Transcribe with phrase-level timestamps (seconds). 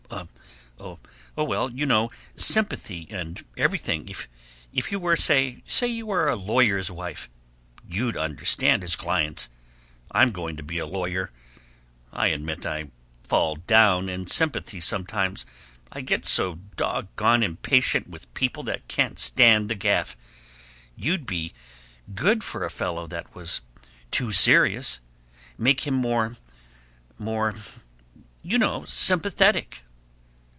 [0.81, 0.99] "Oh
[1.37, 4.09] oh well you know sympathy and everything
[4.73, 7.29] if you were say you were a lawyer's wife.
[7.87, 9.47] You'd understand his clients.
[10.11, 11.31] I'm going to be a lawyer.
[12.11, 12.89] I admit I
[13.23, 15.45] fall down in sympathy sometimes.
[15.93, 20.17] I get so dog gone impatient with people that can't stand the gaff.
[20.97, 21.53] You'd be
[22.13, 23.61] good for a fellow that was
[24.09, 24.99] too serious.
[25.57, 26.35] Make him more
[27.17, 27.53] more
[28.43, 29.83] YOU know sympathetic!"